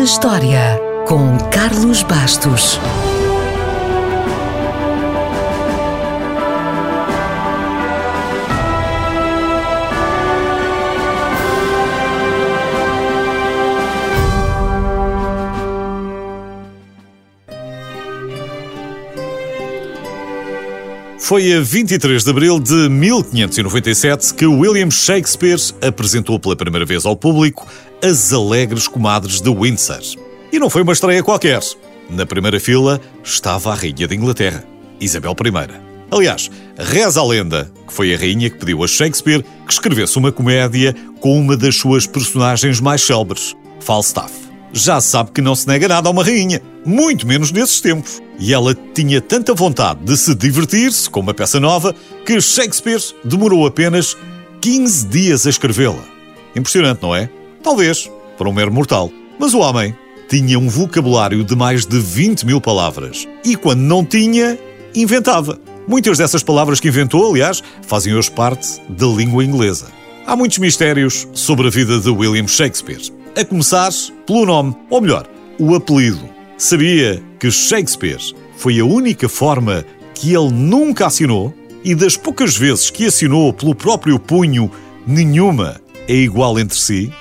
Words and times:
na 0.00 0.04
História, 0.04 0.80
com 1.06 1.36
Carlos 1.50 2.02
Bastos. 2.02 2.80
Foi 21.18 21.52
a 21.52 21.60
23 21.60 22.24
de 22.24 22.30
abril 22.30 22.58
de 22.58 22.88
1597 22.88 24.32
que 24.34 24.46
William 24.46 24.90
Shakespeare 24.90 25.60
apresentou 25.86 26.40
pela 26.40 26.56
primeira 26.56 26.86
vez 26.86 27.04
ao 27.04 27.14
público 27.14 27.68
As 28.02 28.32
Alegres 28.32 28.88
Comadres 28.88 29.40
de 29.40 29.50
Windsor. 29.50 30.00
E 30.52 30.58
não 30.58 30.70
foi 30.70 30.82
uma 30.82 30.92
estreia 30.92 31.22
qualquer. 31.22 31.60
Na 32.08 32.26
primeira 32.26 32.58
fila 32.58 33.00
estava 33.22 33.72
a 33.72 33.74
Rainha 33.74 34.08
de 34.08 34.16
Inglaterra, 34.16 34.64
Isabel 35.00 35.36
I. 35.38 35.80
Aliás, 36.10 36.50
reza 36.76 37.20
a 37.20 37.26
lenda 37.26 37.70
que 37.86 37.92
foi 37.92 38.12
a 38.12 38.18
rainha 38.18 38.50
que 38.50 38.56
pediu 38.56 38.82
a 38.82 38.88
Shakespeare 38.88 39.44
que 39.66 39.72
escrevesse 39.72 40.18
uma 40.18 40.32
comédia 40.32 40.94
com 41.20 41.38
uma 41.38 41.56
das 41.56 41.76
suas 41.76 42.06
personagens 42.06 42.80
mais 42.80 43.00
célebres, 43.02 43.54
Falstaff 43.78 44.50
já 44.72 45.00
sabe 45.00 45.32
que 45.32 45.40
não 45.40 45.54
se 45.54 45.66
nega 45.66 45.88
nada 45.88 46.08
a 46.08 46.12
uma 46.12 46.24
rainha, 46.24 46.62
muito 46.84 47.26
menos 47.26 47.50
nesses 47.50 47.80
tempos. 47.80 48.22
E 48.38 48.54
ela 48.54 48.74
tinha 48.94 49.20
tanta 49.20 49.54
vontade 49.54 50.00
de 50.04 50.16
se 50.16 50.34
divertir-se 50.34 51.08
com 51.10 51.20
uma 51.20 51.34
peça 51.34 51.58
nova 51.60 51.94
que 52.24 52.40
Shakespeare 52.40 53.02
demorou 53.24 53.66
apenas 53.66 54.16
15 54.60 55.06
dias 55.08 55.46
a 55.46 55.50
escrevê-la. 55.50 56.04
Impressionante, 56.54 57.02
não 57.02 57.14
é? 57.14 57.28
Talvez, 57.62 58.10
para 58.38 58.48
um 58.48 58.52
mero 58.52 58.72
mortal. 58.72 59.10
Mas 59.38 59.54
o 59.54 59.58
homem 59.58 59.94
tinha 60.28 60.58
um 60.58 60.68
vocabulário 60.68 61.44
de 61.44 61.56
mais 61.56 61.84
de 61.84 61.98
20 61.98 62.46
mil 62.46 62.60
palavras. 62.60 63.26
E 63.44 63.56
quando 63.56 63.80
não 63.80 64.04
tinha, 64.04 64.58
inventava. 64.94 65.58
Muitas 65.86 66.18
dessas 66.18 66.42
palavras 66.42 66.78
que 66.78 66.88
inventou, 66.88 67.30
aliás, 67.30 67.62
fazem 67.82 68.14
hoje 68.14 68.30
parte 68.30 68.80
da 68.88 69.06
língua 69.06 69.44
inglesa. 69.44 69.86
Há 70.26 70.36
muitos 70.36 70.58
mistérios 70.58 71.26
sobre 71.32 71.66
a 71.66 71.70
vida 71.70 71.98
de 71.98 72.10
William 72.10 72.46
Shakespeare. 72.46 73.12
A 73.36 73.44
começar 73.44 73.90
pelo 74.26 74.46
nome, 74.46 74.76
ou 74.88 75.00
melhor, 75.00 75.26
o 75.58 75.74
apelido. 75.74 76.28
Sabia 76.56 77.22
que 77.38 77.50
Shakespeare 77.50 78.20
foi 78.56 78.78
a 78.78 78.84
única 78.84 79.28
forma 79.28 79.84
que 80.14 80.34
ele 80.34 80.50
nunca 80.50 81.06
assinou 81.06 81.54
e 81.82 81.94
das 81.94 82.16
poucas 82.16 82.56
vezes 82.56 82.90
que 82.90 83.06
assinou 83.06 83.52
pelo 83.52 83.74
próprio 83.74 84.18
punho, 84.18 84.70
nenhuma 85.06 85.80
é 86.06 86.14
igual 86.14 86.58
entre 86.58 86.78
si? 86.78 87.12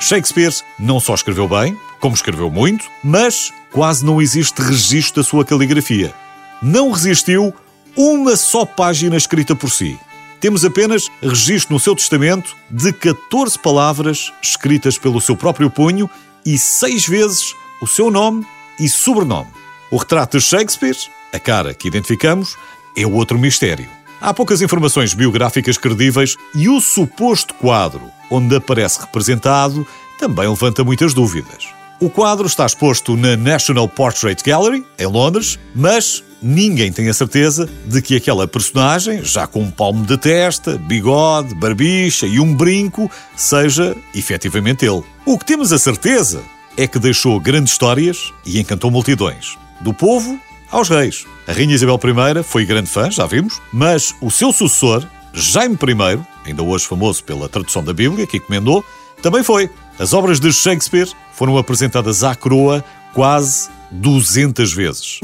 Shakespeare 0.00 0.54
não 0.78 1.00
só 1.00 1.14
escreveu 1.14 1.48
bem, 1.48 1.78
como 2.00 2.14
escreveu 2.14 2.50
muito, 2.50 2.84
mas 3.02 3.52
quase 3.72 4.04
não 4.04 4.20
existe 4.20 4.60
registro 4.60 5.22
da 5.22 5.28
sua 5.28 5.44
caligrafia. 5.44 6.14
Não 6.62 6.90
resistiu 6.90 7.54
uma 7.96 8.36
só 8.36 8.64
página 8.64 9.16
escrita 9.16 9.54
por 9.54 9.70
si. 9.70 9.98
Temos 10.40 10.64
apenas 10.64 11.10
registro 11.22 11.74
no 11.74 11.80
seu 11.80 11.96
testamento 11.96 12.54
de 12.70 12.92
14 12.92 13.58
palavras 13.58 14.32
escritas 14.42 14.98
pelo 14.98 15.20
seu 15.20 15.36
próprio 15.36 15.70
punho 15.70 16.08
e 16.44 16.58
seis 16.58 17.06
vezes 17.06 17.54
o 17.80 17.86
seu 17.86 18.10
nome 18.10 18.46
e 18.78 18.88
sobrenome. 18.88 19.50
O 19.90 19.96
retrato 19.96 20.38
de 20.38 20.44
Shakespeare, 20.44 20.96
a 21.32 21.38
cara 21.38 21.72
que 21.72 21.88
identificamos, 21.88 22.56
é 22.96 23.06
outro 23.06 23.38
mistério. 23.38 23.95
Há 24.20 24.32
poucas 24.32 24.62
informações 24.62 25.14
biográficas 25.14 25.76
credíveis 25.76 26.36
e 26.54 26.68
o 26.68 26.80
suposto 26.80 27.54
quadro 27.54 28.16
onde 28.30 28.56
aparece 28.56 29.00
representado 29.00 29.86
também 30.18 30.48
levanta 30.48 30.84
muitas 30.84 31.14
dúvidas. 31.14 31.68
O 32.00 32.10
quadro 32.10 32.46
está 32.46 32.66
exposto 32.66 33.16
na 33.16 33.36
National 33.36 33.88
Portrait 33.88 34.42
Gallery, 34.44 34.84
em 34.98 35.06
Londres, 35.06 35.58
mas 35.74 36.22
ninguém 36.42 36.92
tem 36.92 37.08
a 37.08 37.14
certeza 37.14 37.68
de 37.86 38.02
que 38.02 38.16
aquela 38.16 38.46
personagem, 38.46 39.24
já 39.24 39.46
com 39.46 39.62
um 39.62 39.70
palmo 39.70 40.04
de 40.04 40.18
testa, 40.18 40.76
bigode, 40.76 41.54
barbicha 41.54 42.26
e 42.26 42.38
um 42.38 42.54
brinco, 42.54 43.10
seja 43.34 43.96
efetivamente 44.14 44.84
ele. 44.84 45.02
O 45.24 45.38
que 45.38 45.46
temos 45.46 45.72
a 45.72 45.78
certeza 45.78 46.42
é 46.76 46.86
que 46.86 46.98
deixou 46.98 47.40
grandes 47.40 47.72
histórias 47.72 48.32
e 48.44 48.60
encantou 48.60 48.90
multidões. 48.90 49.56
Do 49.80 49.94
povo 49.94 50.38
aos 50.70 50.90
reis. 50.90 51.24
A 51.46 51.52
Rainha 51.52 51.74
Isabel 51.74 52.00
I 52.02 52.42
foi 52.42 52.64
grande 52.64 52.90
fã, 52.90 53.08
já 53.08 53.24
vimos, 53.24 53.62
mas 53.72 54.12
o 54.20 54.32
seu 54.32 54.52
sucessor, 54.52 55.06
Jaime 55.32 55.76
I, 55.76 56.20
ainda 56.44 56.62
hoje 56.62 56.84
famoso 56.86 57.22
pela 57.22 57.48
tradução 57.48 57.84
da 57.84 57.92
Bíblia, 57.92 58.26
que 58.26 58.38
encomendou, 58.38 58.84
também 59.22 59.44
foi. 59.44 59.70
As 59.96 60.12
obras 60.12 60.40
de 60.40 60.52
Shakespeare 60.52 61.08
foram 61.32 61.56
apresentadas 61.56 62.24
à 62.24 62.34
coroa 62.34 62.84
quase 63.14 63.68
200 63.92 64.72
vezes. 64.72 65.20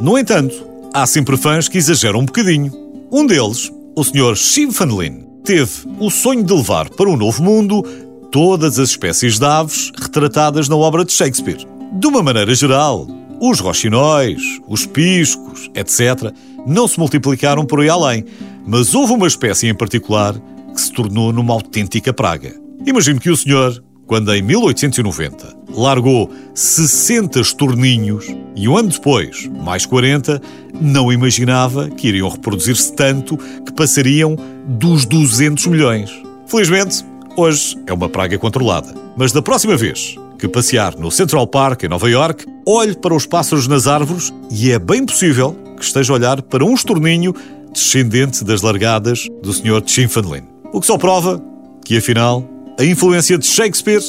No 0.00 0.18
entanto, 0.18 0.54
há 0.92 1.06
sempre 1.06 1.38
fãs 1.38 1.66
que 1.66 1.78
exageram 1.78 2.20
um 2.20 2.26
bocadinho. 2.26 2.70
Um 3.10 3.26
deles, 3.26 3.72
o 3.96 4.04
Sr. 4.04 4.36
Schimpfanlin, 4.36 5.26
teve 5.44 5.72
o 5.98 6.10
sonho 6.10 6.44
de 6.44 6.52
levar 6.52 6.90
para 6.90 7.08
o 7.08 7.16
Novo 7.16 7.42
Mundo 7.42 7.82
todas 8.30 8.78
as 8.78 8.90
espécies 8.90 9.38
de 9.38 9.46
aves 9.46 9.90
retratadas 9.98 10.68
na 10.68 10.76
obra 10.76 11.06
de 11.06 11.12
Shakespeare. 11.12 11.66
De 11.90 12.06
uma 12.06 12.22
maneira 12.22 12.54
geral, 12.54 13.06
os 13.40 13.60
roxinóis, 13.60 14.42
os 14.66 14.86
piscos, 14.86 15.70
etc., 15.74 16.32
não 16.66 16.88
se 16.88 16.98
multiplicaram 16.98 17.64
por 17.64 17.80
aí 17.80 17.88
além, 17.88 18.24
mas 18.66 18.94
houve 18.94 19.12
uma 19.12 19.26
espécie 19.26 19.68
em 19.68 19.74
particular 19.74 20.34
que 20.74 20.80
se 20.80 20.92
tornou 20.92 21.32
numa 21.32 21.54
autêntica 21.54 22.12
praga. 22.12 22.54
Imagino 22.84 23.20
que 23.20 23.30
o 23.30 23.36
senhor, 23.36 23.82
quando 24.06 24.34
em 24.34 24.42
1890 24.42 25.56
largou 25.70 26.30
60 26.54 27.40
estorninhos 27.40 28.26
e 28.56 28.68
um 28.68 28.76
ano 28.76 28.88
depois, 28.88 29.46
mais 29.46 29.86
40, 29.86 30.40
não 30.80 31.12
imaginava 31.12 31.88
que 31.90 32.08
iriam 32.08 32.28
reproduzir-se 32.28 32.92
tanto 32.94 33.36
que 33.36 33.72
passariam 33.72 34.36
dos 34.66 35.04
200 35.04 35.66
milhões. 35.66 36.10
Felizmente, 36.46 37.04
hoje 37.36 37.76
é 37.86 37.92
uma 37.92 38.08
praga 38.08 38.38
controlada. 38.38 38.94
Mas 39.16 39.32
da 39.32 39.42
próxima 39.42 39.76
vez 39.76 40.16
que 40.38 40.48
passear 40.48 40.96
no 40.96 41.10
Central 41.10 41.46
Park, 41.46 41.82
em 41.82 41.88
Nova 41.88 42.08
York, 42.08 42.46
olhe 42.66 42.94
para 42.96 43.14
os 43.14 43.26
pássaros 43.26 43.66
nas 43.66 43.86
árvores 43.86 44.32
e 44.50 44.70
é 44.70 44.78
bem 44.78 45.04
possível 45.04 45.56
que 45.76 45.84
esteja 45.84 46.12
a 46.12 46.16
olhar 46.16 46.42
para 46.42 46.64
um 46.64 46.74
estorninho 46.74 47.34
descendente 47.72 48.44
das 48.44 48.62
largadas 48.62 49.26
do 49.42 49.52
Sr. 49.52 49.82
Chinfanlin. 49.84 50.44
O 50.72 50.80
que 50.80 50.86
só 50.86 50.96
prova 50.96 51.42
que, 51.84 51.96
afinal, 51.96 52.48
a 52.78 52.84
influência 52.84 53.36
de 53.36 53.46
Shakespeare 53.46 54.02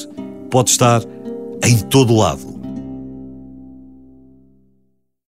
pode 0.50 0.70
estar 0.72 1.02
em 1.66 1.78
todo 1.78 2.16
lado. 2.16 2.49